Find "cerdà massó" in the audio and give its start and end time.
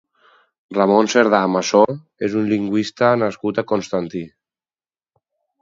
1.13-1.83